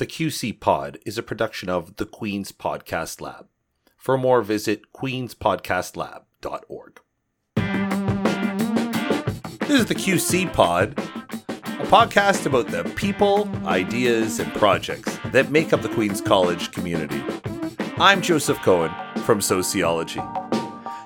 The 0.00 0.06
QC 0.06 0.58
Pod 0.58 0.98
is 1.04 1.18
a 1.18 1.22
production 1.22 1.68
of 1.68 1.96
the 1.96 2.06
Queens 2.06 2.52
Podcast 2.52 3.20
Lab. 3.20 3.48
For 3.98 4.16
more, 4.16 4.40
visit 4.40 4.94
queenspodcastlab.org. 4.94 7.00
This 9.58 9.80
is 9.80 9.84
the 9.84 9.94
QC 9.94 10.50
Pod, 10.54 10.98
a 10.98 11.84
podcast 11.84 12.46
about 12.46 12.68
the 12.68 12.84
people, 12.96 13.46
ideas, 13.66 14.40
and 14.40 14.50
projects 14.54 15.18
that 15.32 15.50
make 15.50 15.74
up 15.74 15.82
the 15.82 15.90
Queens 15.90 16.22
College 16.22 16.72
community. 16.72 17.22
I'm 17.98 18.22
Joseph 18.22 18.56
Cohen 18.62 18.94
from 19.24 19.42
Sociology. 19.42 20.22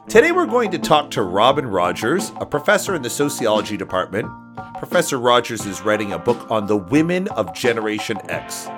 Today 0.08 0.30
we're 0.30 0.46
going 0.46 0.70
to 0.70 0.78
talk 0.78 1.10
to 1.10 1.22
Robin 1.22 1.66
Rogers, 1.66 2.30
a 2.36 2.46
professor 2.46 2.94
in 2.94 3.02
the 3.02 3.10
Sociology 3.10 3.76
Department. 3.76 4.30
Professor 4.78 5.18
Rogers 5.18 5.66
is 5.66 5.82
writing 5.82 6.12
a 6.12 6.18
book 6.20 6.48
on 6.48 6.68
the 6.68 6.76
women 6.76 7.26
of 7.30 7.52
Generation 7.54 8.18
X. 8.30 8.68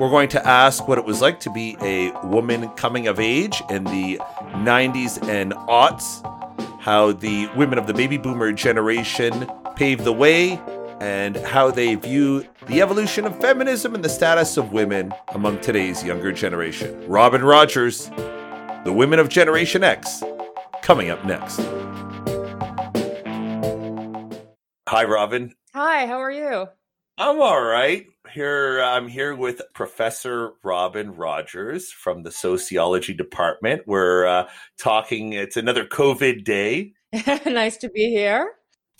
We're 0.00 0.08
going 0.08 0.30
to 0.30 0.48
ask 0.48 0.88
what 0.88 0.96
it 0.96 1.04
was 1.04 1.20
like 1.20 1.40
to 1.40 1.50
be 1.50 1.76
a 1.82 2.10
woman 2.24 2.70
coming 2.70 3.06
of 3.06 3.20
age 3.20 3.62
in 3.68 3.84
the 3.84 4.16
90s 4.16 5.22
and 5.28 5.52
aughts, 5.52 6.22
how 6.80 7.12
the 7.12 7.48
women 7.54 7.78
of 7.78 7.86
the 7.86 7.92
baby 7.92 8.16
boomer 8.16 8.50
generation 8.50 9.46
paved 9.76 10.04
the 10.04 10.12
way, 10.14 10.58
and 11.00 11.36
how 11.36 11.70
they 11.70 11.96
view 11.96 12.46
the 12.66 12.80
evolution 12.80 13.26
of 13.26 13.38
feminism 13.42 13.94
and 13.94 14.02
the 14.02 14.08
status 14.08 14.56
of 14.56 14.72
women 14.72 15.12
among 15.34 15.60
today's 15.60 16.02
younger 16.02 16.32
generation. 16.32 17.06
Robin 17.06 17.44
Rogers, 17.44 18.08
the 18.84 18.94
women 18.94 19.18
of 19.18 19.28
Generation 19.28 19.84
X, 19.84 20.22
coming 20.80 21.10
up 21.10 21.22
next. 21.26 21.60
Hi, 24.88 25.04
Robin. 25.04 25.54
Hi, 25.74 26.06
how 26.06 26.22
are 26.22 26.32
you? 26.32 26.68
I'm 27.20 27.38
all 27.42 27.62
right. 27.62 28.06
Here, 28.32 28.80
I'm 28.80 29.06
here 29.06 29.36
with 29.36 29.60
Professor 29.74 30.52
Robin 30.64 31.14
Rogers 31.14 31.92
from 31.92 32.22
the 32.22 32.30
Sociology 32.30 33.12
Department. 33.12 33.82
We're 33.86 34.24
uh, 34.24 34.48
talking. 34.78 35.34
It's 35.34 35.58
another 35.58 35.84
COVID 35.84 36.44
day. 36.46 36.94
nice 37.44 37.76
to 37.76 37.90
be 37.90 38.08
here. 38.08 38.52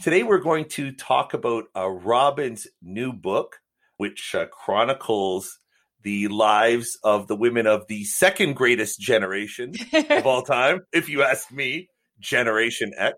Today, 0.02 0.22
we're 0.22 0.40
going 0.40 0.66
to 0.66 0.92
talk 0.92 1.32
about 1.32 1.64
uh, 1.74 1.88
Robin's 1.88 2.66
new 2.82 3.14
book, 3.14 3.56
which 3.96 4.34
uh, 4.34 4.44
chronicles 4.48 5.58
the 6.02 6.28
lives 6.28 6.98
of 7.02 7.26
the 7.26 7.36
women 7.36 7.66
of 7.66 7.86
the 7.88 8.04
second 8.04 8.54
greatest 8.54 9.00
generation 9.00 9.72
of 10.10 10.26
all 10.26 10.42
time, 10.42 10.82
if 10.92 11.08
you 11.08 11.22
ask 11.22 11.50
me, 11.50 11.88
Generation 12.18 12.92
X. 12.98 13.16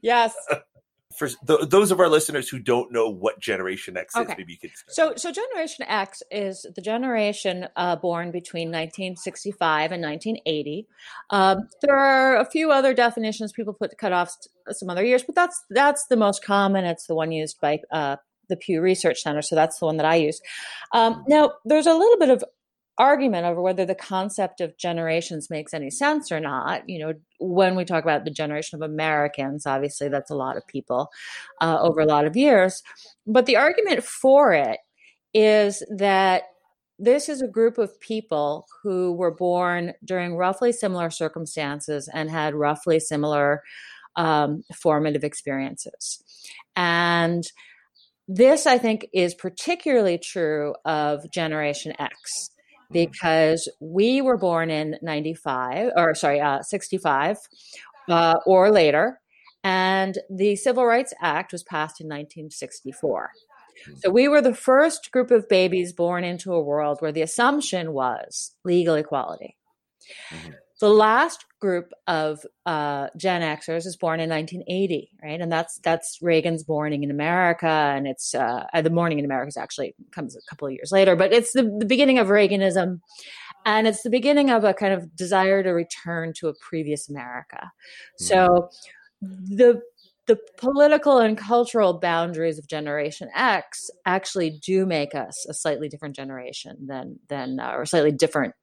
Yes. 0.00 0.34
For 1.16 1.28
th- 1.28 1.68
those 1.68 1.90
of 1.90 2.00
our 2.00 2.08
listeners 2.08 2.48
who 2.48 2.58
don't 2.58 2.92
know 2.92 3.08
what 3.08 3.40
Generation 3.40 3.96
X 3.96 4.16
Okay. 4.16 4.32
is, 4.32 4.38
maybe 4.38 4.52
you 4.52 4.58
could 4.58 4.70
start. 4.76 5.18
So, 5.20 5.30
so 5.30 5.32
Generation 5.32 5.84
X 5.88 6.22
is 6.30 6.66
the 6.74 6.82
generation 6.82 7.68
uh, 7.76 7.96
born 7.96 8.30
between 8.30 8.68
1965 8.68 9.92
and 9.92 10.02
1980. 10.02 10.86
Um, 11.30 11.68
there 11.82 11.96
are 11.96 12.36
a 12.36 12.44
few 12.44 12.70
other 12.70 12.94
definitions 12.94 13.52
people 13.52 13.72
put 13.74 13.96
cutoffs 13.98 14.32
to 14.66 14.74
some 14.74 14.90
other 14.90 15.04
years, 15.04 15.22
but 15.22 15.34
that's 15.34 15.62
that's 15.70 16.06
the 16.06 16.16
most 16.16 16.44
common. 16.44 16.84
It's 16.84 17.06
the 17.06 17.14
one 17.14 17.32
used 17.32 17.60
by 17.60 17.80
uh, 17.90 18.16
the 18.48 18.56
Pew 18.56 18.80
Research 18.80 19.20
Center, 19.22 19.42
so 19.42 19.54
that's 19.54 19.78
the 19.78 19.86
one 19.86 19.96
that 19.96 20.06
I 20.06 20.16
use. 20.16 20.40
Um, 20.92 21.24
now, 21.28 21.52
there's 21.64 21.86
a 21.86 21.94
little 21.94 22.18
bit 22.18 22.30
of 22.30 22.44
argument 22.98 23.46
over 23.46 23.60
whether 23.60 23.86
the 23.86 23.94
concept 23.94 24.60
of 24.60 24.76
generations 24.76 25.48
makes 25.50 25.72
any 25.72 25.90
sense 25.90 26.30
or 26.30 26.40
not. 26.40 26.88
You 26.88 26.98
know, 26.98 27.12
when 27.38 27.74
we 27.74 27.84
talk 27.84 28.04
about 28.04 28.24
the 28.24 28.30
generation 28.30 28.80
of 28.80 28.88
Americans, 28.88 29.66
obviously 29.66 30.08
that's 30.08 30.30
a 30.30 30.36
lot 30.36 30.56
of 30.56 30.66
people 30.66 31.08
uh, 31.60 31.78
over 31.80 32.00
a 32.00 32.06
lot 32.06 32.26
of 32.26 32.36
years. 32.36 32.82
But 33.26 33.46
the 33.46 33.56
argument 33.56 34.04
for 34.04 34.52
it 34.52 34.78
is 35.34 35.82
that 35.96 36.42
this 36.98 37.28
is 37.28 37.42
a 37.42 37.48
group 37.48 37.78
of 37.78 37.98
people 38.00 38.66
who 38.82 39.12
were 39.12 39.34
born 39.34 39.94
during 40.04 40.36
roughly 40.36 40.72
similar 40.72 41.10
circumstances 41.10 42.08
and 42.12 42.30
had 42.30 42.54
roughly 42.54 43.00
similar 43.00 43.62
um, 44.16 44.62
formative 44.74 45.24
experiences. 45.24 46.22
And 46.76 47.44
this, 48.28 48.66
I 48.66 48.78
think, 48.78 49.06
is 49.12 49.34
particularly 49.34 50.18
true 50.18 50.74
of 50.84 51.28
Generation 51.32 51.94
X 51.98 52.50
because 52.92 53.68
we 53.80 54.20
were 54.20 54.36
born 54.36 54.70
in 54.70 54.96
95 55.02 55.92
or 55.96 56.14
sorry 56.14 56.40
uh, 56.40 56.62
65 56.62 57.36
uh, 58.08 58.34
or 58.46 58.70
later 58.70 59.20
and 59.64 60.18
the 60.28 60.56
civil 60.56 60.84
rights 60.84 61.14
act 61.20 61.52
was 61.52 61.62
passed 61.62 62.00
in 62.00 62.06
1964 62.06 63.30
so 63.96 64.10
we 64.10 64.28
were 64.28 64.40
the 64.40 64.54
first 64.54 65.10
group 65.10 65.30
of 65.30 65.48
babies 65.48 65.92
born 65.92 66.24
into 66.24 66.52
a 66.52 66.62
world 66.62 66.98
where 67.00 67.12
the 67.12 67.22
assumption 67.22 67.92
was 67.92 68.54
legal 68.64 68.94
equality. 68.94 69.56
Mhm. 70.30 70.54
The 70.82 70.90
last 70.90 71.44
group 71.60 71.92
of 72.08 72.44
uh, 72.66 73.06
Gen 73.16 73.40
Xers 73.40 73.86
is 73.86 73.96
born 73.96 74.18
in 74.18 74.28
1980, 74.28 75.10
right? 75.22 75.40
And 75.40 75.50
that's 75.50 75.78
that's 75.84 76.18
Reagan's 76.20 76.66
Morning 76.66 77.04
in 77.04 77.10
America, 77.12 77.68
and 77.68 78.08
it's 78.08 78.34
uh, 78.34 78.64
the 78.82 78.90
Morning 78.90 79.20
in 79.20 79.24
America 79.24 79.46
is 79.46 79.56
actually 79.56 79.94
comes 80.10 80.34
a 80.34 80.40
couple 80.50 80.66
of 80.66 80.74
years 80.74 80.90
later, 80.90 81.14
but 81.14 81.32
it's 81.32 81.52
the, 81.52 81.62
the 81.78 81.86
beginning 81.86 82.18
of 82.18 82.26
Reaganism, 82.26 82.98
and 83.64 83.86
it's 83.86 84.02
the 84.02 84.10
beginning 84.10 84.50
of 84.50 84.64
a 84.64 84.74
kind 84.74 84.92
of 84.92 85.14
desire 85.14 85.62
to 85.62 85.70
return 85.70 86.32
to 86.38 86.48
a 86.48 86.54
previous 86.60 87.08
America. 87.08 87.70
So 88.18 88.68
the 89.20 89.80
the 90.26 90.38
political 90.58 91.18
and 91.18 91.38
cultural 91.38 92.00
boundaries 92.00 92.58
of 92.58 92.66
Generation 92.66 93.28
X 93.36 93.88
actually 94.04 94.58
do 94.60 94.84
make 94.84 95.14
us 95.14 95.46
a 95.48 95.54
slightly 95.54 95.88
different 95.88 96.16
generation 96.16 96.88
than 96.88 97.20
than 97.28 97.60
uh, 97.60 97.70
or 97.70 97.86
slightly 97.86 98.10
different 98.10 98.54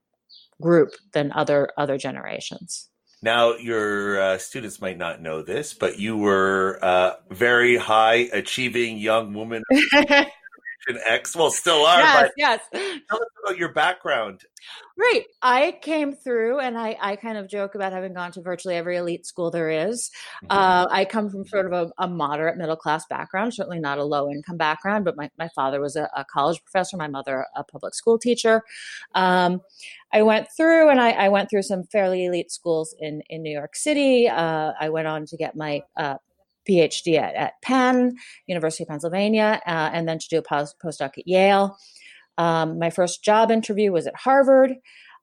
group 0.61 0.91
than 1.13 1.31
other 1.31 1.69
other 1.77 1.97
generations. 1.97 2.89
Now, 3.21 3.55
your 3.55 4.21
uh, 4.21 4.37
students 4.37 4.79
might 4.79 4.97
not 4.97 5.21
know 5.21 5.41
this, 5.41 5.73
but 5.73 5.99
you 5.99 6.15
were 6.15 6.79
uh, 6.81 7.15
very 7.29 7.75
high 7.75 8.29
achieving 8.31 8.97
young 8.97 9.33
woman 9.33 9.63
Generation 10.89 11.13
X. 11.13 11.35
Well, 11.35 11.51
still 11.51 11.85
are, 11.85 12.21
but 12.21 12.31
yes. 12.37 12.61
tell 12.71 12.81
us 13.17 13.29
about 13.43 13.57
your 13.57 13.73
background. 13.73 14.41
Right. 14.97 15.25
I 15.41 15.77
came 15.81 16.13
through 16.13 16.59
and 16.59 16.77
I, 16.77 16.97
I 16.99 17.15
kind 17.15 17.37
of 17.37 17.49
joke 17.49 17.75
about 17.75 17.93
having 17.93 18.13
gone 18.13 18.31
to 18.33 18.41
virtually 18.41 18.75
every 18.75 18.97
elite 18.97 19.25
school 19.25 19.51
there 19.51 19.69
is. 19.69 20.11
Uh, 20.49 20.87
I 20.89 21.05
come 21.05 21.29
from 21.29 21.45
sort 21.45 21.65
of 21.65 21.71
a, 21.71 22.03
a 22.03 22.07
moderate 22.07 22.57
middle 22.57 22.75
class 22.75 23.05
background, 23.09 23.53
certainly 23.53 23.79
not 23.79 23.97
a 23.97 24.03
low 24.03 24.29
income 24.29 24.57
background, 24.57 25.05
but 25.05 25.15
my, 25.15 25.29
my 25.37 25.47
father 25.55 25.79
was 25.79 25.95
a, 25.95 26.09
a 26.15 26.25
college 26.25 26.61
professor, 26.63 26.97
my 26.97 27.07
mother 27.07 27.45
a 27.55 27.63
public 27.63 27.95
school 27.95 28.19
teacher. 28.19 28.61
Um, 29.15 29.61
I 30.11 30.23
went 30.23 30.47
through 30.57 30.89
and 30.89 30.99
I, 30.99 31.11
I 31.11 31.29
went 31.29 31.49
through 31.49 31.63
some 31.63 31.83
fairly 31.83 32.25
elite 32.25 32.51
schools 32.51 32.93
in, 32.99 33.21
in 33.29 33.41
New 33.41 33.53
York 33.53 33.75
City. 33.75 34.27
Uh, 34.27 34.73
I 34.79 34.89
went 34.89 35.07
on 35.07 35.25
to 35.27 35.37
get 35.37 35.55
my 35.55 35.83
uh, 35.95 36.15
PhD 36.69 37.17
at, 37.17 37.35
at 37.35 37.53
Penn, 37.61 38.15
University 38.47 38.83
of 38.83 38.89
Pennsylvania, 38.89 39.61
uh, 39.65 39.89
and 39.93 40.07
then 40.07 40.19
to 40.19 40.27
do 40.29 40.37
a 40.37 40.41
post, 40.41 40.75
postdoc 40.83 41.17
at 41.17 41.27
Yale. 41.27 41.77
Um, 42.37 42.79
my 42.79 42.89
first 42.89 43.23
job 43.23 43.51
interview 43.51 43.91
was 43.91 44.07
at 44.07 44.15
Harvard. 44.15 44.75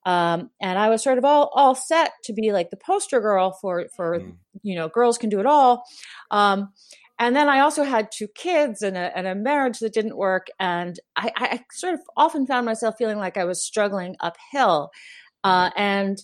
Um, 0.05 0.51
and 0.61 0.79
I 0.79 0.89
was 0.89 1.03
sort 1.03 1.17
of 1.17 1.25
all, 1.25 1.49
all 1.53 1.75
set 1.75 2.11
to 2.25 2.33
be 2.33 2.51
like 2.53 2.69
the 2.69 2.77
poster 2.77 3.19
girl 3.19 3.57
for, 3.61 3.87
for 3.95 4.19
Mm. 4.19 4.37
you 4.61 4.75
know, 4.75 4.87
girls 4.87 5.17
can 5.17 5.29
do 5.29 5.39
it 5.39 5.45
all. 5.45 5.83
Um, 6.31 6.71
and 7.19 7.35
then 7.35 7.49
I 7.49 7.59
also 7.59 7.83
had 7.83 8.09
two 8.11 8.27
kids 8.27 8.81
and 8.83 8.95
a, 8.95 9.17
and 9.17 9.27
a 9.27 9.35
marriage 9.35 9.79
that 9.79 9.93
didn't 9.93 10.15
work. 10.15 10.47
And 10.59 10.99
I, 11.15 11.31
I 11.35 11.59
sort 11.73 11.95
of 11.95 12.01
often 12.15 12.45
found 12.45 12.65
myself 12.65 12.95
feeling 12.97 13.17
like 13.17 13.37
I 13.37 13.45
was 13.45 13.61
struggling 13.63 14.15
uphill. 14.19 14.91
Uh, 15.43 15.71
and 15.75 16.21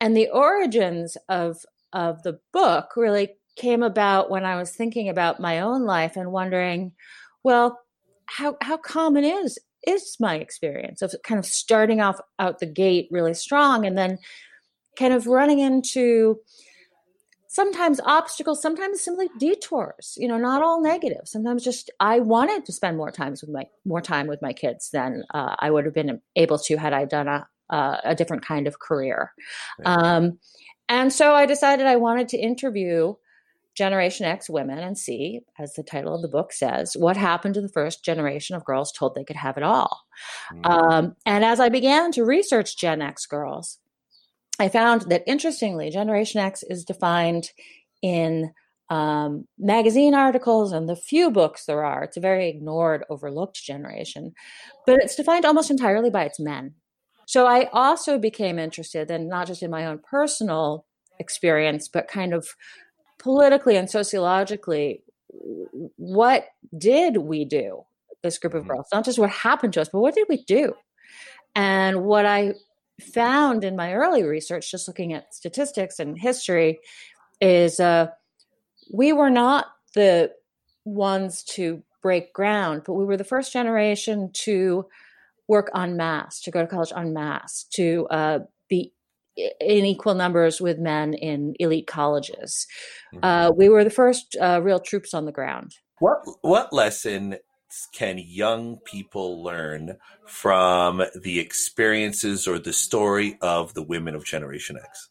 and 0.00 0.16
the 0.16 0.28
origins 0.28 1.16
of 1.28 1.58
of 1.92 2.22
the 2.24 2.40
book 2.52 2.96
really 2.96 3.30
came 3.56 3.82
about 3.82 4.30
when 4.30 4.44
I 4.44 4.56
was 4.56 4.70
thinking 4.70 5.08
about 5.08 5.40
my 5.40 5.60
own 5.60 5.84
life 5.84 6.16
and 6.16 6.32
wondering, 6.32 6.92
well, 7.42 7.80
how 8.26 8.56
how 8.60 8.76
common 8.76 9.24
is 9.24 9.58
is 9.86 10.16
my 10.18 10.36
experience 10.36 11.02
of 11.02 11.14
kind 11.24 11.38
of 11.38 11.46
starting 11.46 12.00
off 12.00 12.18
out 12.38 12.58
the 12.58 12.66
gate 12.66 13.08
really 13.10 13.34
strong 13.34 13.84
and 13.84 13.98
then 13.98 14.18
kind 14.98 15.12
of 15.12 15.26
running 15.26 15.58
into 15.58 16.38
sometimes 17.48 18.00
obstacles 18.04 18.62
sometimes 18.62 19.00
simply 19.00 19.28
detours 19.38 20.14
you 20.16 20.26
know 20.26 20.38
not 20.38 20.62
all 20.62 20.82
negative 20.82 21.20
sometimes 21.24 21.62
just 21.62 21.90
i 22.00 22.18
wanted 22.18 22.64
to 22.64 22.72
spend 22.72 22.96
more 22.96 23.10
times 23.10 23.42
with 23.42 23.50
my 23.50 23.64
more 23.84 24.00
time 24.00 24.26
with 24.26 24.40
my 24.42 24.52
kids 24.52 24.90
than 24.90 25.22
uh, 25.34 25.54
i 25.58 25.70
would 25.70 25.84
have 25.84 25.94
been 25.94 26.20
able 26.36 26.58
to 26.58 26.76
had 26.76 26.92
i 26.92 27.04
done 27.04 27.28
a 27.28 27.46
uh, 27.70 27.98
a 28.04 28.14
different 28.14 28.44
kind 28.44 28.66
of 28.66 28.78
career 28.78 29.32
Right. 29.78 29.86
um, 29.98 30.38
and 30.88 31.12
so 31.12 31.34
i 31.34 31.46
decided 31.46 31.86
i 31.86 31.96
wanted 31.96 32.28
to 32.28 32.38
interview 32.38 33.14
generation 33.74 34.24
x 34.26 34.48
women 34.48 34.78
and 34.78 34.96
see 34.96 35.40
as 35.58 35.74
the 35.74 35.82
title 35.82 36.14
of 36.14 36.22
the 36.22 36.28
book 36.28 36.52
says 36.52 36.96
what 36.96 37.16
happened 37.16 37.54
to 37.54 37.60
the 37.60 37.68
first 37.68 38.04
generation 38.04 38.54
of 38.54 38.64
girls 38.64 38.92
told 38.92 39.14
they 39.14 39.24
could 39.24 39.36
have 39.36 39.56
it 39.56 39.62
all 39.62 40.04
Mm. 40.52 40.70
um, 40.70 41.16
and 41.26 41.44
as 41.44 41.60
I 41.60 41.68
began 41.68 42.12
to 42.12 42.24
research 42.24 42.76
Gen 42.76 43.02
X 43.02 43.26
girls, 43.26 43.78
I 44.58 44.68
found 44.68 45.02
that 45.02 45.24
interestingly, 45.26 45.90
Generation 45.90 46.40
X 46.40 46.62
is 46.62 46.84
defined 46.84 47.50
in 48.02 48.52
um, 48.90 49.46
magazine 49.58 50.14
articles 50.14 50.72
and 50.72 50.88
the 50.88 50.96
few 50.96 51.30
books 51.30 51.64
there 51.64 51.84
are. 51.84 52.04
It's 52.04 52.16
a 52.16 52.20
very 52.20 52.48
ignored, 52.48 53.04
overlooked 53.08 53.56
generation, 53.62 54.34
but 54.86 55.00
it's 55.00 55.16
defined 55.16 55.44
almost 55.44 55.70
entirely 55.70 56.10
by 56.10 56.24
its 56.24 56.38
men. 56.38 56.74
So 57.26 57.46
I 57.46 57.68
also 57.72 58.18
became 58.18 58.58
interested, 58.58 59.10
and 59.10 59.28
not 59.28 59.46
just 59.46 59.62
in 59.62 59.70
my 59.70 59.86
own 59.86 59.98
personal 59.98 60.86
experience, 61.18 61.88
but 61.88 62.06
kind 62.06 62.34
of 62.34 62.48
politically 63.18 63.76
and 63.76 63.88
sociologically, 63.88 65.02
what 65.96 66.46
did 66.76 67.16
we 67.18 67.44
do, 67.44 67.84
this 68.22 68.38
group 68.38 68.54
of 68.54 68.62
mm-hmm. 68.62 68.72
girls? 68.72 68.86
Not 68.92 69.04
just 69.04 69.18
what 69.18 69.30
happened 69.30 69.72
to 69.74 69.80
us, 69.80 69.88
but 69.88 70.00
what 70.00 70.14
did 70.14 70.26
we 70.28 70.44
do? 70.44 70.74
And 71.54 72.04
what 72.04 72.26
I 72.26 72.54
found 73.00 73.64
in 73.64 73.76
my 73.76 73.94
early 73.94 74.22
research, 74.22 74.70
just 74.70 74.88
looking 74.88 75.12
at 75.12 75.34
statistics 75.34 75.98
and 75.98 76.18
history, 76.18 76.80
is 77.40 77.80
uh, 77.80 78.08
we 78.92 79.12
were 79.12 79.30
not 79.30 79.66
the 79.94 80.32
ones 80.84 81.42
to 81.42 81.82
break 82.02 82.32
ground, 82.32 82.82
but 82.86 82.94
we 82.94 83.04
were 83.04 83.16
the 83.16 83.24
first 83.24 83.52
generation 83.52 84.30
to 84.32 84.86
work 85.48 85.70
en 85.74 85.96
masse, 85.96 86.40
to 86.40 86.50
go 86.50 86.60
to 86.60 86.66
college 86.66 86.92
en 86.96 87.12
masse, 87.12 87.64
to 87.70 88.06
uh, 88.10 88.38
be 88.68 88.92
in 89.36 89.84
equal 89.84 90.14
numbers 90.14 90.60
with 90.60 90.78
men 90.78 91.14
in 91.14 91.54
elite 91.58 91.86
colleges. 91.86 92.66
Mm-hmm. 93.14 93.24
Uh, 93.24 93.50
we 93.50 93.68
were 93.68 93.84
the 93.84 93.90
first 93.90 94.36
uh, 94.40 94.60
real 94.62 94.80
troops 94.80 95.14
on 95.14 95.24
the 95.24 95.32
ground. 95.32 95.76
What 95.98 96.18
what 96.42 96.72
lesson 96.72 97.36
can 97.92 98.18
young 98.18 98.78
people 98.84 99.42
learn 99.42 99.96
from 100.26 101.02
the 101.20 101.40
experiences 101.40 102.46
or 102.46 102.58
the 102.58 102.72
story 102.72 103.36
of 103.40 103.74
the 103.74 103.82
women 103.82 104.14
of 104.14 104.24
Generation 104.24 104.76
X? 104.82 105.08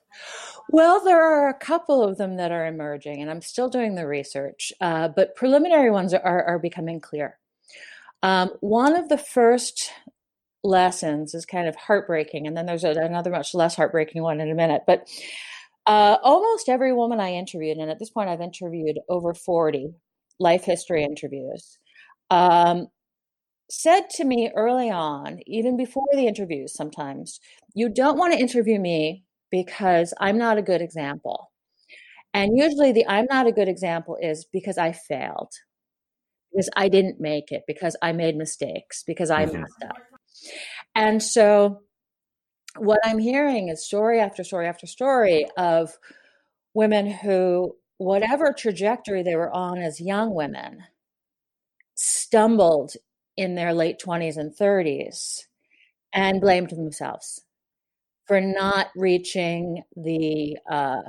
Well, 0.70 1.04
there 1.04 1.22
are 1.22 1.50
a 1.50 1.54
couple 1.54 2.04
of 2.04 2.18
them 2.18 2.38
that 2.38 2.52
are 2.52 2.66
emerging, 2.66 3.22
and 3.22 3.30
I'm 3.30 3.42
still 3.42 3.70
doing 3.70 3.96
the 3.96 4.08
research, 4.08 4.72
uh, 4.80 5.10
but 5.10 5.36
preliminary 5.36 5.92
ones 5.92 6.14
are, 6.14 6.44
are 6.44 6.60
becoming 6.60 7.02
clear. 7.02 7.38
Um, 8.22 8.52
one 8.62 8.96
of 8.96 9.10
the 9.10 9.18
first 9.18 9.92
lessons 10.64 11.34
is 11.34 11.46
kind 11.46 11.68
of 11.68 11.76
heartbreaking, 11.76 12.48
and 12.48 12.56
then 12.56 12.66
there's 12.66 12.84
a, 12.84 12.92
another 12.92 13.32
much 13.32 13.54
less 13.54 13.76
heartbreaking 13.76 14.22
one 14.24 14.40
in 14.40 14.50
a 14.50 14.56
minute. 14.56 14.84
But 14.88 15.08
uh, 15.86 16.18
almost 16.24 16.70
every 16.70 16.94
woman 16.94 17.20
I 17.20 17.34
interviewed, 17.34 17.78
and 17.78 17.92
at 17.92 18.00
this 18.00 18.10
point 18.10 18.30
I've 18.30 18.42
interviewed 18.42 19.00
over 19.10 19.34
40 19.34 19.94
life 20.40 20.64
history 20.64 21.04
interviews, 21.04 21.78
um, 22.30 22.88
said 23.70 24.10
to 24.12 24.24
me 24.24 24.52
early 24.56 24.90
on, 24.90 25.40
even 25.46 25.78
before 25.78 26.08
the 26.14 26.28
interviews 26.28 26.74
sometimes, 26.74 27.40
you 27.74 27.90
don't 27.90 28.18
want 28.18 28.34
to 28.34 28.40
interview 28.40 28.80
me 28.80 29.24
because 29.52 30.14
I'm 30.20 30.38
not 30.38 30.58
a 30.58 30.62
good 30.62 30.82
example. 30.82 31.52
And 32.34 32.58
usually 32.58 32.92
the 32.92 33.06
I'm 33.08 33.28
not 33.30 33.48
a 33.48 33.52
good 33.52 33.68
example 33.68 34.18
is 34.20 34.46
because 34.52 34.78
I 34.78 34.92
failed, 34.92 35.52
because 36.52 36.70
I 36.76 36.90
didn't 36.90 37.20
make 37.20 37.52
it, 37.52 37.64
because 37.68 37.96
I 38.02 38.12
made 38.12 38.36
mistakes, 38.36 39.04
because 39.06 39.30
I 39.30 39.46
mm-hmm. 39.46 39.62
messed 39.62 39.84
up. 39.88 39.98
And 40.96 41.22
so 41.22 41.82
what 42.78 43.00
I'm 43.04 43.20
hearing 43.20 43.70
is 43.70 43.86
story 43.86 44.20
after 44.20 44.44
story 44.44 44.68
after 44.68 44.88
story 44.88 45.48
of 45.58 45.98
women 46.74 47.10
who, 47.10 47.76
whatever 47.98 48.54
trajectory 48.58 49.24
they 49.24 49.36
were 49.36 49.52
on 49.52 49.78
as 49.80 50.02
young 50.02 50.34
women, 50.34 50.84
stumbled 51.96 52.94
in 53.38 53.56
their 53.56 53.74
late 53.74 54.00
20s 54.04 54.38
and 54.38 54.56
30s 54.56 55.42
and 56.14 56.42
blamed 56.42 56.70
themselves 56.70 57.42
for 58.28 58.40
not 58.40 58.88
reaching 58.96 59.84
the 59.96 60.58
uh, 60.70 61.02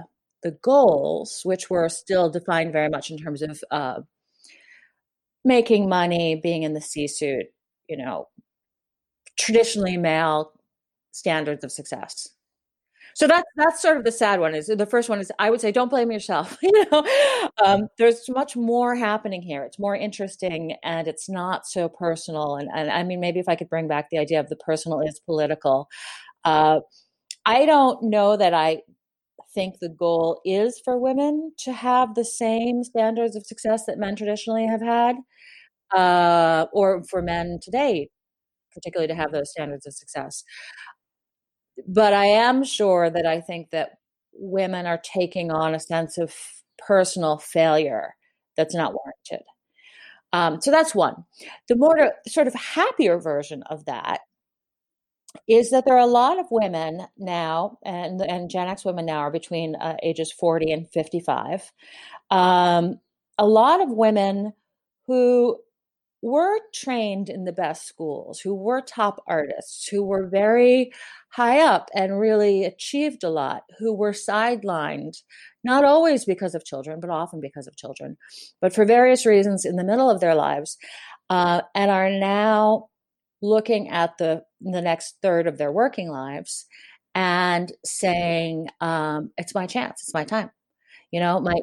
the 0.42 0.52
goals, 0.62 1.40
which 1.44 1.70
were 1.70 1.88
still 1.88 2.28
defined 2.28 2.72
very 2.72 2.90
much 2.90 3.10
in 3.10 3.16
terms 3.16 3.40
of 3.40 3.60
uh, 3.70 4.00
making 5.44 5.88
money, 5.88 6.38
being 6.40 6.64
in 6.64 6.74
the 6.74 6.80
C-suite, 6.82 7.48
you 7.88 7.96
know, 7.96 8.28
traditionally 9.38 9.96
male 9.96 10.52
standards 11.12 11.64
of 11.64 11.72
success. 11.72 12.28
So 13.14 13.28
that's 13.28 13.48
that's 13.56 13.80
sort 13.80 13.96
of 13.96 14.04
the 14.04 14.10
sad 14.10 14.40
one. 14.40 14.54
Is 14.54 14.66
the 14.66 14.86
first 14.86 15.08
one 15.08 15.20
is 15.20 15.30
I 15.38 15.48
would 15.48 15.60
say 15.60 15.70
don't 15.70 15.88
blame 15.88 16.10
yourself. 16.10 16.58
you 16.62 16.84
know, 16.90 17.06
um, 17.64 17.88
there's 17.96 18.28
much 18.28 18.56
more 18.56 18.96
happening 18.96 19.40
here. 19.40 19.62
It's 19.62 19.78
more 19.78 19.94
interesting 19.94 20.76
and 20.82 21.06
it's 21.06 21.28
not 21.28 21.66
so 21.66 21.88
personal. 21.88 22.56
And, 22.56 22.68
and 22.74 22.90
I 22.90 23.04
mean, 23.04 23.20
maybe 23.20 23.38
if 23.38 23.48
I 23.48 23.54
could 23.54 23.68
bring 23.68 23.86
back 23.86 24.10
the 24.10 24.18
idea 24.18 24.40
of 24.40 24.48
the 24.48 24.56
personal 24.56 25.00
is 25.00 25.20
political. 25.20 25.88
Uh, 26.44 26.80
I 27.46 27.66
don't 27.66 28.02
know 28.02 28.36
that 28.36 28.54
I 28.54 28.82
think 29.54 29.78
the 29.78 29.88
goal 29.88 30.40
is 30.44 30.80
for 30.84 30.98
women 30.98 31.52
to 31.58 31.72
have 31.72 32.14
the 32.14 32.24
same 32.24 32.82
standards 32.84 33.36
of 33.36 33.46
success 33.46 33.86
that 33.86 33.98
men 33.98 34.16
traditionally 34.16 34.66
have 34.66 34.82
had, 34.82 35.16
uh, 35.96 36.66
or 36.72 37.04
for 37.04 37.22
men 37.22 37.58
today 37.62 38.08
particularly 38.74 39.08
to 39.08 39.14
have 39.14 39.32
those 39.32 39.50
standards 39.50 39.86
of 39.86 39.94
success. 39.94 40.44
But 41.86 42.12
I 42.12 42.26
am 42.26 42.64
sure 42.64 43.10
that 43.10 43.26
I 43.26 43.40
think 43.40 43.70
that 43.70 43.98
women 44.32 44.86
are 44.86 45.00
taking 45.02 45.50
on 45.50 45.74
a 45.74 45.80
sense 45.80 46.18
of 46.18 46.34
personal 46.78 47.38
failure 47.38 48.14
that's 48.56 48.74
not 48.74 48.94
warranted. 48.94 49.46
Um, 50.32 50.60
so 50.60 50.70
that's 50.70 50.94
one. 50.94 51.24
The 51.68 51.76
more 51.76 52.12
sort 52.26 52.48
of 52.48 52.54
happier 52.54 53.18
version 53.18 53.62
of 53.64 53.84
that 53.84 54.20
is 55.48 55.70
that 55.70 55.84
there 55.84 55.94
are 55.94 55.98
a 55.98 56.06
lot 56.06 56.38
of 56.38 56.46
women 56.50 57.06
now, 57.18 57.78
and, 57.84 58.20
and 58.20 58.50
Gen 58.50 58.68
X 58.68 58.84
women 58.84 59.06
now 59.06 59.18
are 59.18 59.30
between 59.30 59.76
uh, 59.76 59.96
ages 60.02 60.32
40 60.32 60.72
and 60.72 60.90
55. 60.90 61.72
Um, 62.30 63.00
a 63.38 63.46
lot 63.46 63.82
of 63.82 63.90
women 63.90 64.52
who 65.06 65.58
were 66.24 66.58
trained 66.72 67.28
in 67.28 67.44
the 67.44 67.52
best 67.52 67.86
schools, 67.86 68.40
who 68.40 68.54
were 68.54 68.80
top 68.80 69.22
artists, 69.26 69.88
who 69.88 70.02
were 70.02 70.26
very 70.26 70.90
high 71.32 71.60
up 71.60 71.90
and 71.94 72.18
really 72.18 72.64
achieved 72.64 73.22
a 73.24 73.30
lot, 73.30 73.62
who 73.78 73.92
were 73.94 74.12
sidelined, 74.12 75.22
not 75.64 75.84
always 75.84 76.24
because 76.24 76.54
of 76.54 76.64
children, 76.64 77.00
but 77.00 77.10
often 77.10 77.40
because 77.40 77.66
of 77.66 77.76
children, 77.76 78.16
but 78.60 78.72
for 78.74 78.84
various 78.84 79.26
reasons 79.26 79.64
in 79.64 79.76
the 79.76 79.84
middle 79.84 80.10
of 80.10 80.20
their 80.20 80.34
lives, 80.34 80.78
uh, 81.30 81.60
and 81.74 81.90
are 81.90 82.10
now 82.10 82.88
looking 83.42 83.88
at 83.90 84.16
the 84.18 84.42
the 84.60 84.80
next 84.80 85.16
third 85.22 85.46
of 85.46 85.58
their 85.58 85.72
working 85.72 86.08
lives 86.10 86.66
and 87.14 87.72
saying, 87.84 88.68
um, 88.80 89.30
"It's 89.38 89.54
my 89.54 89.66
chance. 89.66 90.02
It's 90.02 90.14
my 90.14 90.24
time." 90.24 90.50
You 91.12 91.20
know, 91.20 91.40
my 91.40 91.56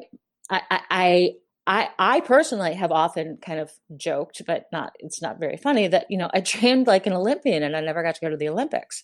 I, 0.50 0.62
I 0.90 1.32
I, 1.64 1.90
I 1.96 2.20
personally 2.20 2.74
have 2.74 2.90
often 2.90 3.38
kind 3.40 3.60
of 3.60 3.70
joked, 3.96 4.42
but 4.46 4.64
not 4.72 4.94
it's 4.98 5.22
not 5.22 5.38
very 5.38 5.56
funny 5.56 5.86
that 5.86 6.06
you 6.10 6.18
know 6.18 6.28
I 6.34 6.40
trained 6.42 6.88
like 6.88 7.06
an 7.06 7.12
Olympian 7.12 7.62
and 7.62 7.76
I 7.76 7.80
never 7.80 8.02
got 8.02 8.16
to 8.16 8.20
go 8.20 8.30
to 8.30 8.36
the 8.36 8.48
Olympics, 8.48 9.02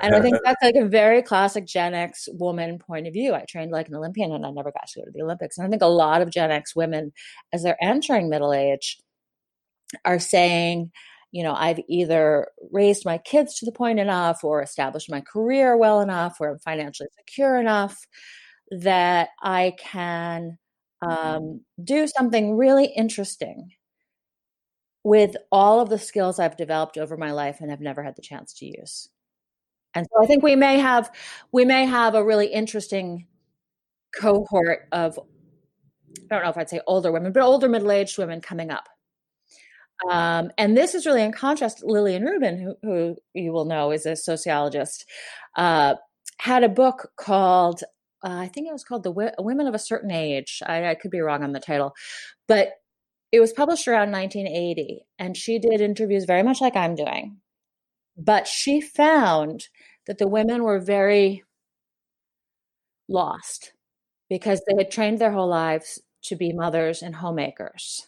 and 0.00 0.14
I 0.14 0.20
think 0.20 0.38
that's 0.44 0.62
like 0.62 0.74
a 0.74 0.86
very 0.86 1.22
classic 1.22 1.64
Gen 1.66 1.94
X 1.94 2.28
woman 2.32 2.78
point 2.78 3.06
of 3.06 3.12
view. 3.12 3.34
I 3.34 3.44
trained 3.48 3.70
like 3.70 3.88
an 3.88 3.94
Olympian 3.94 4.32
and 4.32 4.44
I 4.44 4.50
never 4.50 4.72
got 4.72 4.88
to 4.88 5.00
go 5.00 5.04
to 5.04 5.12
the 5.12 5.22
Olympics, 5.22 5.58
and 5.58 5.66
I 5.66 5.70
think 5.70 5.82
a 5.82 5.86
lot 5.86 6.22
of 6.22 6.30
Gen 6.30 6.50
X 6.50 6.74
women, 6.74 7.12
as 7.52 7.62
they're 7.62 7.82
entering 7.82 8.28
middle 8.28 8.52
age, 8.52 8.98
are 10.04 10.18
saying, 10.18 10.90
you 11.30 11.44
know, 11.44 11.54
I've 11.54 11.80
either 11.88 12.48
raised 12.72 13.04
my 13.04 13.18
kids 13.18 13.58
to 13.58 13.64
the 13.64 13.72
point 13.72 14.00
enough, 14.00 14.42
or 14.42 14.60
established 14.60 15.10
my 15.10 15.20
career 15.20 15.76
well 15.76 16.00
enough, 16.00 16.38
or 16.40 16.50
I'm 16.50 16.58
financially 16.58 17.08
secure 17.16 17.60
enough 17.60 17.96
that 18.72 19.28
I 19.40 19.74
can 19.78 20.58
um, 21.02 21.60
do 21.82 22.06
something 22.06 22.56
really 22.56 22.86
interesting 22.86 23.70
with 25.04 25.36
all 25.50 25.80
of 25.80 25.88
the 25.88 25.98
skills 25.98 26.38
I've 26.38 26.56
developed 26.56 26.96
over 26.96 27.16
my 27.16 27.32
life 27.32 27.60
and 27.60 27.70
have 27.70 27.80
never 27.80 28.02
had 28.02 28.16
the 28.16 28.22
chance 28.22 28.52
to 28.54 28.66
use. 28.66 29.08
And 29.94 30.06
so 30.06 30.22
I 30.22 30.26
think 30.26 30.42
we 30.42 30.56
may 30.56 30.78
have 30.78 31.10
we 31.50 31.64
may 31.64 31.84
have 31.84 32.14
a 32.14 32.24
really 32.24 32.46
interesting 32.46 33.26
cohort 34.18 34.88
of 34.92 35.18
I 35.18 36.34
don't 36.34 36.44
know 36.44 36.50
if 36.50 36.58
I'd 36.58 36.70
say 36.70 36.80
older 36.86 37.10
women, 37.10 37.32
but 37.32 37.42
older 37.42 37.68
middle-aged 37.68 38.18
women 38.18 38.40
coming 38.40 38.70
up. 38.70 38.88
Um, 40.10 40.50
and 40.58 40.76
this 40.76 40.94
is 40.94 41.06
really 41.06 41.22
in 41.22 41.32
contrast 41.32 41.84
Lillian 41.84 42.24
Rubin, 42.24 42.60
who, 42.60 42.76
who 42.82 43.16
you 43.34 43.52
will 43.52 43.64
know 43.64 43.92
is 43.92 44.04
a 44.04 44.16
sociologist, 44.16 45.04
uh, 45.56 45.94
had 46.38 46.64
a 46.64 46.68
book 46.68 47.12
called 47.16 47.82
uh, 48.24 48.30
I 48.30 48.48
think 48.48 48.68
it 48.68 48.72
was 48.72 48.84
called 48.84 49.02
The 49.02 49.34
Women 49.38 49.66
of 49.66 49.74
a 49.74 49.78
Certain 49.78 50.10
Age. 50.10 50.62
I, 50.66 50.90
I 50.90 50.94
could 50.94 51.10
be 51.10 51.20
wrong 51.20 51.42
on 51.42 51.52
the 51.52 51.60
title, 51.60 51.94
but 52.46 52.74
it 53.32 53.40
was 53.40 53.52
published 53.52 53.88
around 53.88 54.12
1980. 54.12 55.06
And 55.18 55.36
she 55.36 55.58
did 55.58 55.80
interviews 55.80 56.24
very 56.24 56.42
much 56.42 56.60
like 56.60 56.76
I'm 56.76 56.94
doing. 56.94 57.38
But 58.16 58.46
she 58.46 58.80
found 58.80 59.68
that 60.06 60.18
the 60.18 60.28
women 60.28 60.62
were 60.62 60.78
very 60.78 61.42
lost 63.08 63.72
because 64.28 64.60
they 64.66 64.74
had 64.76 64.90
trained 64.90 65.18
their 65.18 65.32
whole 65.32 65.48
lives 65.48 66.00
to 66.24 66.36
be 66.36 66.52
mothers 66.52 67.02
and 67.02 67.16
homemakers. 67.16 68.06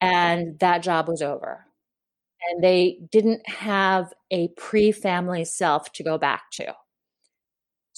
And 0.00 0.58
that 0.60 0.82
job 0.82 1.08
was 1.08 1.22
over. 1.22 1.66
And 2.50 2.62
they 2.62 2.98
didn't 3.10 3.48
have 3.48 4.12
a 4.30 4.48
pre 4.48 4.92
family 4.92 5.44
self 5.44 5.92
to 5.92 6.02
go 6.02 6.18
back 6.18 6.50
to. 6.52 6.74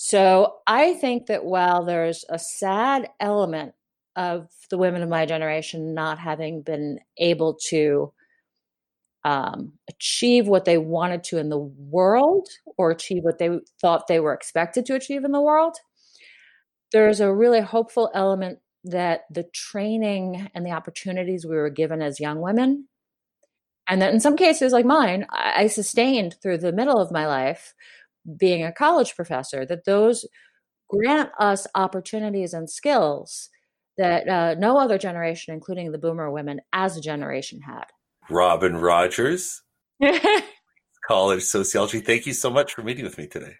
So 0.00 0.58
I 0.68 0.94
think 0.94 1.26
that 1.26 1.44
while 1.44 1.84
there's 1.84 2.24
a 2.28 2.38
sad 2.38 3.08
element 3.18 3.72
of 4.14 4.46
the 4.70 4.78
women 4.78 5.02
of 5.02 5.08
my 5.08 5.26
generation 5.26 5.92
not 5.92 6.20
having 6.20 6.62
been 6.62 7.00
able 7.18 7.58
to 7.70 8.12
um, 9.24 9.72
achieve 9.90 10.46
what 10.46 10.66
they 10.66 10.78
wanted 10.78 11.24
to 11.24 11.38
in 11.38 11.48
the 11.48 11.58
world 11.58 12.48
or 12.76 12.92
achieve 12.92 13.24
what 13.24 13.38
they 13.38 13.58
thought 13.80 14.06
they 14.06 14.20
were 14.20 14.32
expected 14.32 14.86
to 14.86 14.94
achieve 14.94 15.24
in 15.24 15.32
the 15.32 15.42
world. 15.42 15.78
There's 16.92 17.18
a 17.18 17.34
really 17.34 17.60
hopeful 17.60 18.08
element 18.14 18.60
that 18.84 19.22
the 19.32 19.48
training 19.52 20.48
and 20.54 20.64
the 20.64 20.70
opportunities 20.70 21.44
we 21.44 21.56
were 21.56 21.70
given 21.70 22.02
as 22.02 22.20
young 22.20 22.40
women, 22.40 22.86
and 23.88 24.00
that 24.00 24.14
in 24.14 24.20
some 24.20 24.36
cases, 24.36 24.72
like 24.72 24.86
mine, 24.86 25.26
I 25.32 25.66
sustained 25.66 26.36
through 26.40 26.58
the 26.58 26.72
middle 26.72 27.00
of 27.00 27.10
my 27.10 27.26
life 27.26 27.74
being 28.36 28.64
a 28.64 28.72
college 28.72 29.14
professor, 29.14 29.64
that 29.66 29.84
those 29.84 30.26
grant 30.88 31.30
us 31.38 31.66
opportunities 31.74 32.54
and 32.54 32.68
skills 32.68 33.50
that 33.96 34.28
uh, 34.28 34.54
no 34.58 34.78
other 34.78 34.96
generation, 34.96 35.52
including 35.52 35.92
the 35.92 35.98
boomer 35.98 36.30
women 36.30 36.60
as 36.72 36.96
a 36.96 37.00
generation, 37.00 37.60
had. 37.60 37.84
Robin 38.30 38.76
Rogers, 38.76 39.62
College 41.06 41.42
Sociology. 41.42 42.00
Thank 42.00 42.26
you 42.26 42.32
so 42.32 42.50
much 42.50 42.74
for 42.74 42.82
meeting 42.82 43.04
with 43.04 43.18
me 43.18 43.26
today. 43.26 43.56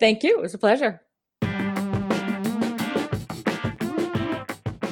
Thank 0.00 0.22
you. 0.22 0.38
It 0.38 0.42
was 0.42 0.54
a 0.54 0.58
pleasure. 0.58 1.02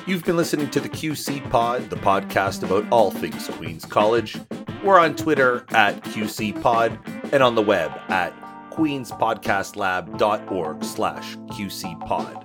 You've 0.06 0.24
been 0.24 0.36
listening 0.36 0.70
to 0.70 0.78
the 0.78 0.88
QC 0.88 1.50
Pod, 1.50 1.90
the 1.90 1.96
podcast 1.96 2.62
about 2.62 2.86
all 2.92 3.10
things 3.10 3.48
Queens 3.48 3.84
College. 3.84 4.38
We're 4.84 5.00
on 5.00 5.16
Twitter 5.16 5.64
at 5.70 6.00
QC 6.04 6.60
Pod 6.62 6.96
and 7.32 7.42
on 7.42 7.56
the 7.56 7.62
web 7.62 7.90
at 8.08 8.32
queenspodcastlab.org 8.76 10.84
slash 10.84 11.36
qcpod. 11.36 12.42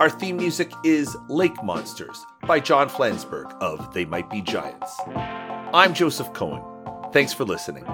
Our 0.00 0.10
theme 0.10 0.38
music 0.38 0.72
is 0.82 1.14
Lake 1.28 1.62
Monsters 1.62 2.24
by 2.46 2.58
John 2.58 2.88
Flansburgh 2.88 3.52
of 3.60 3.92
They 3.92 4.06
Might 4.06 4.30
Be 4.30 4.40
Giants. 4.40 4.98
I'm 5.74 5.92
Joseph 5.92 6.32
Cohen. 6.32 6.62
Thanks 7.12 7.34
for 7.34 7.44
listening. 7.44 7.84